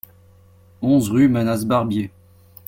[0.81, 2.09] onze rue Manasses Barbier